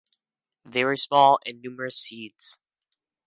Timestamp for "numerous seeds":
1.61-2.57